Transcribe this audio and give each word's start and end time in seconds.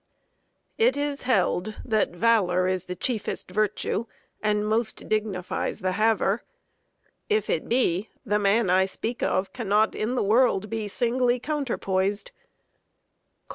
It 0.79 0.97
is 0.97 1.21
held 1.29 1.75
That 1.85 2.09
valor 2.09 2.67
is 2.67 2.85
the 2.85 2.95
chiefest 2.95 3.51
virtue 3.51 4.07
and 4.41 4.67
Most 4.67 5.07
dignifies 5.07 5.81
the 5.81 5.91
haver. 5.91 6.43
If 7.29 7.51
it 7.51 7.69
be, 7.69 8.09
The 8.25 8.39
man 8.39 8.71
I 8.71 8.87
speak 8.87 9.21
of 9.21 9.53
cannot 9.53 9.93
in 9.93 10.15
the 10.15 10.23
world 10.23 10.71
Be 10.71 10.87
singly 10.87 11.39
counterpoised. 11.39 12.31